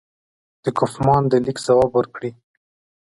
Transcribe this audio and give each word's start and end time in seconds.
د 0.63 0.65
کوفمان 0.77 1.23
د 1.27 1.33
لیک 1.45 1.57
ځواب 1.65 1.89
ورکړي. 1.95 2.31